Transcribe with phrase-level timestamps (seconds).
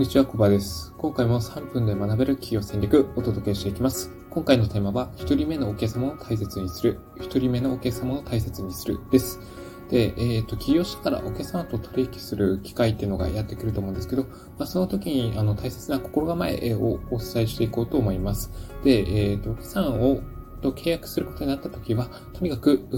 [0.00, 0.94] にちは、コバです。
[0.96, 4.10] 今回も3分で学べる企業戦略お届けしていきます。
[4.30, 7.00] 今回のテーマは、1人目のお客様を大切にする。
[7.18, 9.38] 1人目のお客様を大切にするです。
[9.90, 18.50] で、えっ、ー、と、起業してからお客様と取引する機会っていうのがやってくると思うんですけど、まあ、その時に、あの、大切な心構えをお伝えしていこうと思います。
[18.82, 20.22] で、えっ、ー、と、お客さんを、
[20.62, 22.88] と契約することになった時は、とにかく、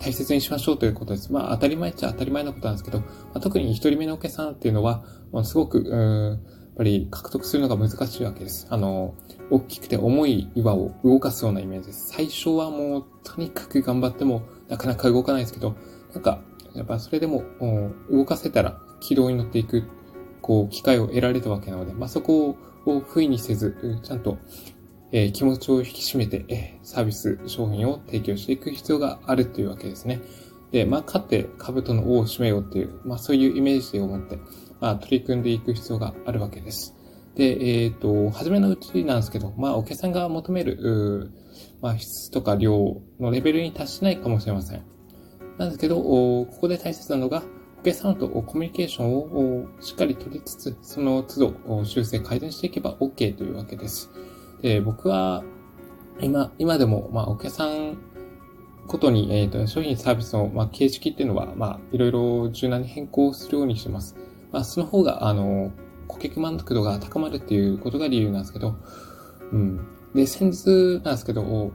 [0.00, 1.32] 大切にしましょうということです。
[1.32, 6.40] まあ、当たり前っちゃ当たり前のことなんですけど、まあ、特に一人目のお客さんっていうのは、まあ、すごく、うん、やっ
[6.76, 8.68] ぱり獲得するのが難しいわけです。
[8.70, 9.14] あの、
[9.50, 12.08] 大きくて重い岩を動かすようなイメージです。
[12.12, 15.74] 最初はもう、とにかく頑張っても、なかなか動かないですけど、
[16.14, 16.42] なんか、
[16.74, 17.42] やっぱそれでも、
[18.10, 19.82] 動かせたら軌道に乗っていく、
[20.42, 22.56] こう、機会を得られたわけなので、まあ、そこ
[22.86, 24.38] を不意にせず、ちゃんと
[25.10, 30.20] え、気持ちを引き締めて、え、サービス、商品を提供していく必要があるというわけですね。
[30.70, 34.38] で、まあ、勝って兜の王を占めようっていう、まあ、そういうイメージを持って、
[34.80, 36.94] まあ、取り組んでいく必要があるわけです。
[37.36, 41.30] で、えっ、ー、と、初めのうちなんですけど、まあ、お客さんが求める、
[41.80, 44.82] まあ、質とか量のレベルに達しないかもしれません。
[45.56, 47.42] なんですけど、ここで大切なのが、
[47.80, 54.10] お客さんとコミュニケーションをしっかり取りつつ、その都度修正改善していけば OK というわけです。
[54.62, 55.44] で、僕は、
[56.20, 57.98] 今、今でも、まあ、お客さん
[58.88, 64.16] ことに、えっ、ー、と、商品サービスの、まあ、形式っていうのは、まあ、いろいろ柔軟に変更するようにしてます。
[64.50, 65.72] まあ、その方が、あの、
[66.08, 68.76] 顧客満足度が高まるっていうことが理由なんですけど、
[69.52, 69.86] うん。
[70.14, 71.72] で、先日なんですけど、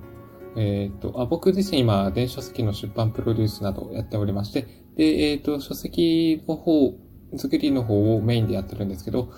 [0.55, 6.95] えっ、ー、とあ、僕自身今、電子書籍の出版プロデュースなどやっておりまして、で、えっ、ー、と、書籍の方
[7.37, 9.31] 作りの方をメインでやってるんですけど、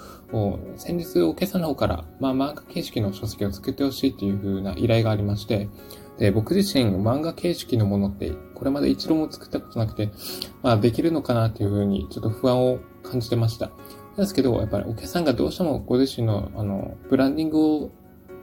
[0.78, 5.70] 先日お客さんの方から、まあ、漫画形式の書籍を作ってほしいっていう風な依頼がありまして、
[6.18, 10.12] で、僕自身漫画形式のものってこれまで一度も作ったことなくて、
[10.62, 13.72] まあ、できるのかなっていう風にちょっと不安を感じてました。
[14.18, 17.92] ですけど、やっぱりお客さんがどうしてもご自身の、あの、ブランディングを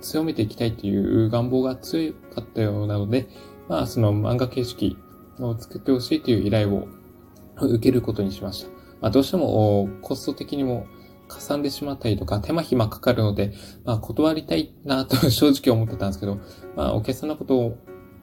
[0.00, 3.28] 強めていきたいっていう願望が強かったようなので、
[3.68, 4.98] まあ、その漫画形式
[5.38, 6.88] を作ってほしいという依頼を
[7.56, 8.71] 受けることにしました。
[9.02, 10.86] まあ、どうしてもコスト的にも
[11.28, 13.52] かさんでしまったりとか、手間暇かかるので、
[13.84, 16.38] まあ、断りたいなと 正直思ってたんですけど、
[16.76, 17.78] まあ、お客さんのことを、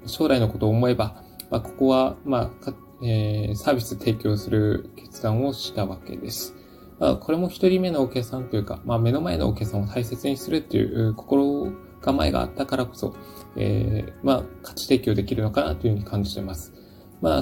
[0.06, 2.74] 将来のことを思えば、まあ、ここは、まあ、
[3.04, 6.56] えー、サービス提供する決断をしたわけです。
[7.00, 13.14] まあ、これも一人目のお客さんというか、まあ、目の前のお客さんを大切にするっていう心構えがあったからこそ、
[13.56, 16.74] えー、まあ、価値提供できるのかなというふうに感じています。
[17.22, 17.42] まあ、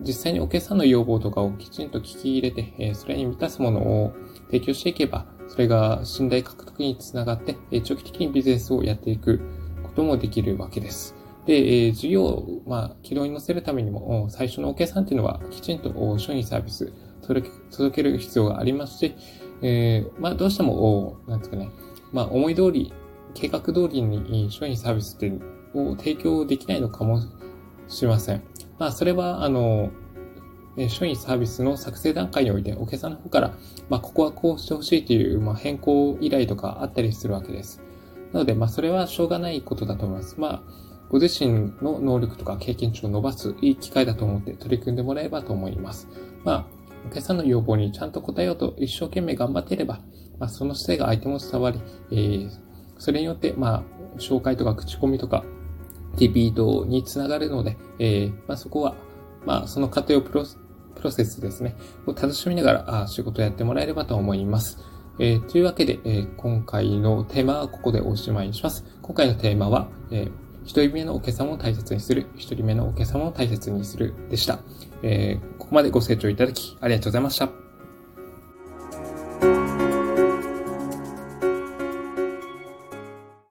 [0.00, 4.14] 実際にお客さんの要望とかをきちんと聞き入れて、えそれに満たすものを
[4.46, 9.40] 提供していけば、それが信頼獲得につながって、え長期的にビジネスをやっていく
[9.82, 11.14] こともできるわけです。
[11.46, 17.50] で、え事業を、まあ、軌道に乗せるためにも、最初のお客さんっていうのは、きちんと商品サービス届
[17.90, 19.14] ける必要がありますし、
[19.62, 21.70] えー、まあ、どうしても、なんですかね、
[22.12, 22.92] まあ、思い通り、
[23.34, 25.40] 計画通りに商品サービスっていう
[25.74, 27.20] のを提供できないのかも
[27.88, 28.42] しれません。
[28.78, 29.90] まあ、それは、あの、
[30.88, 33.54] 商品サービスの作成段階において、お客さんの方から、
[33.88, 37.80] まあ、ここはこうしてほしいという、まあ、変更依頼とかあったりするわけです。
[38.32, 40.40] なので、まあ、それはしょうがないことだと思います。
[40.40, 40.62] まあ、
[41.08, 46.08] ご自身の能力とか経験値を伸ばすいい機会だと思って取り組んでもらえばと思います。
[46.42, 46.66] まあ、
[47.06, 50.00] お客さんの要望にちゃんと応えようと一生懸命頑張っていれば、
[50.40, 51.80] まあ、その姿勢が相手も伝わり、
[52.10, 52.50] えー、
[52.98, 55.44] それによって、まあ、紹介とか口コミとか、
[56.16, 58.94] リピートにつながるので、えー、まあ、そこは、
[59.44, 60.44] まあ、その過程をプロ
[61.10, 61.76] セスですね、
[62.06, 64.78] を楽しみながらあ仕事をやってもらえればと思います。
[65.18, 68.84] えー、というわけで、えー、今回のテーマはここでおしまいにします。
[69.02, 70.30] 今回のテーマは、えー、
[70.64, 74.58] 一人目のお客様を大切にする、一人目のお客様を大切にするでした。
[75.02, 77.63] えー、ここまでご清聴いただきありがとうございました。